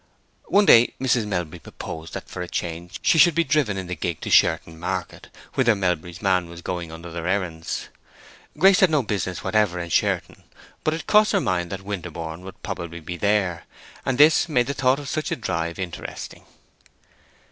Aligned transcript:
One 0.47 0.65
day 0.65 0.95
Mrs. 0.99 1.27
Melbury 1.27 1.59
proposed 1.59 2.15
that 2.15 2.27
for 2.27 2.41
a 2.41 2.47
change 2.47 2.97
she 3.03 3.19
should 3.19 3.35
be 3.35 3.43
driven 3.43 3.77
in 3.77 3.85
the 3.85 3.95
gig 3.95 4.19
to 4.21 4.31
Sherton 4.31 4.79
market, 4.79 5.29
whither 5.53 5.75
Melbury's 5.75 6.23
man 6.23 6.49
was 6.49 6.63
going 6.63 6.91
on 6.91 7.05
other 7.05 7.27
errands. 7.27 7.89
Grace 8.57 8.79
had 8.79 8.89
no 8.89 9.03
business 9.03 9.43
whatever 9.43 9.77
in 9.79 9.91
Sherton; 9.91 10.41
but 10.83 10.95
it 10.95 11.05
crossed 11.05 11.33
her 11.33 11.39
mind 11.39 11.71
that 11.71 11.83
Winterborne 11.85 12.41
would 12.41 12.63
probably 12.63 12.99
be 12.99 13.15
there, 13.15 13.65
and 14.03 14.17
this 14.17 14.49
made 14.49 14.65
the 14.65 14.73
thought 14.73 14.97
of 14.97 15.07
such 15.07 15.29
a 15.29 15.35
drive 15.35 15.77
interesting. 15.77 16.47